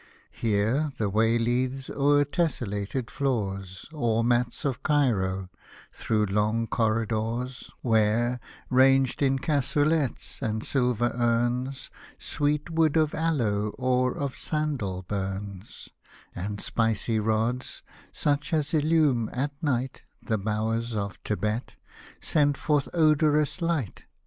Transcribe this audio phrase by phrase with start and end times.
[0.31, 5.49] Here, the way leads, o'er tesselated floors Or mats of Cairo,
[5.93, 8.39] through long corridors, Where,
[8.71, 11.91] ranged in cassolets and silver urns.
[12.17, 15.89] Sweet wood of aloe or of sandal burns;
[16.33, 21.75] And spicy rods, such as illume at night The bowers of Tibet,
[22.19, 24.05] send forth odorous light.